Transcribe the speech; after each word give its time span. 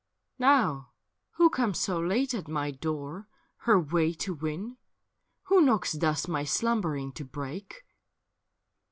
Now 0.39 0.93
who 1.33 1.51
comes 1.51 1.77
so 1.77 1.99
late 1.99 2.33
at 2.33 2.47
my 2.47 2.71
door, 2.71 3.27
her 3.67 3.79
tuay 3.79 4.17
to 4.17 4.33
win. 4.33 4.77
Who 5.43 5.61
knocks 5.61 5.93
thus 5.93 6.27
my 6.27 6.43
slumbering 6.43 7.11
to 7.11 7.23
break 7.23 7.85